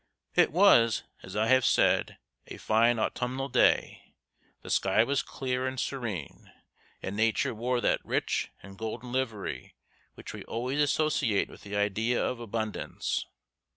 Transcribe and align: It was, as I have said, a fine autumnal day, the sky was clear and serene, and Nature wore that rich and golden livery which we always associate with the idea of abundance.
It 0.33 0.51
was, 0.51 1.03
as 1.21 1.35
I 1.35 1.45
have 1.49 1.63
said, 1.63 2.17
a 2.47 2.57
fine 2.57 2.97
autumnal 2.97 3.49
day, 3.49 4.15
the 4.63 4.71
sky 4.71 5.03
was 5.03 5.21
clear 5.21 5.67
and 5.67 5.79
serene, 5.79 6.51
and 7.03 7.15
Nature 7.15 7.53
wore 7.53 7.79
that 7.81 8.03
rich 8.03 8.49
and 8.63 8.79
golden 8.79 9.11
livery 9.11 9.75
which 10.15 10.33
we 10.33 10.43
always 10.45 10.81
associate 10.81 11.49
with 11.49 11.61
the 11.61 11.75
idea 11.75 12.19
of 12.19 12.39
abundance. 12.39 13.27